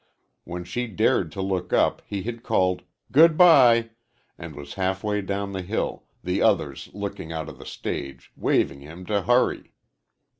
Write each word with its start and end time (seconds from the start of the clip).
When 0.45 0.63
she 0.63 0.87
dared 0.87 1.31
to 1.33 1.43
look 1.43 1.71
up, 1.71 2.01
he 2.07 2.23
had 2.23 2.41
called, 2.41 2.81
"Good 3.11 3.37
bye!" 3.37 3.91
and 4.35 4.55
was 4.55 4.73
halfway 4.73 5.21
down 5.21 5.51
the 5.51 5.61
hill, 5.61 6.05
the 6.23 6.41
others 6.41 6.89
looking 6.91 7.31
out 7.31 7.47
of 7.47 7.59
the 7.59 7.67
stage, 7.67 8.31
waving 8.35 8.79
him 8.81 9.05
to 9.05 9.21
hurry. 9.21 9.73